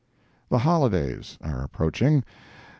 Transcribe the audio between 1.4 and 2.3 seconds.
Are approaching.